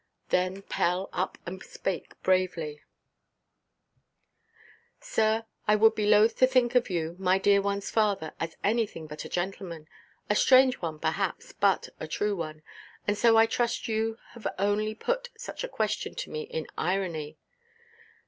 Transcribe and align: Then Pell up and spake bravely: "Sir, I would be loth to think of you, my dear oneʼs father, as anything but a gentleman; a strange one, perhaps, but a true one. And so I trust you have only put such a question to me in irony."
Then 0.29 0.63
Pell 0.63 1.09
up 1.13 1.37
and 1.45 1.61
spake 1.61 2.19
bravely: 2.23 2.81
"Sir, 4.99 5.45
I 5.67 5.75
would 5.75 5.93
be 5.93 6.07
loth 6.07 6.37
to 6.37 6.47
think 6.47 6.73
of 6.73 6.89
you, 6.89 7.15
my 7.19 7.37
dear 7.37 7.61
oneʼs 7.61 7.91
father, 7.91 8.33
as 8.39 8.57
anything 8.63 9.05
but 9.05 9.25
a 9.25 9.29
gentleman; 9.29 9.87
a 10.27 10.33
strange 10.35 10.77
one, 10.81 10.97
perhaps, 10.97 11.51
but 11.53 11.89
a 11.99 12.07
true 12.07 12.35
one. 12.35 12.63
And 13.07 13.15
so 13.15 13.37
I 13.37 13.45
trust 13.45 13.87
you 13.87 14.17
have 14.31 14.47
only 14.57 14.95
put 14.95 15.29
such 15.37 15.63
a 15.63 15.69
question 15.69 16.15
to 16.15 16.31
me 16.31 16.41
in 16.49 16.65
irony." 16.79 17.37